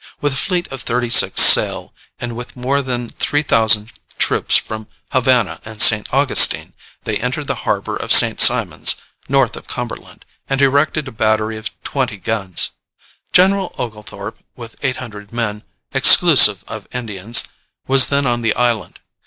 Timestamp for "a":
0.33-0.35, 11.07-11.11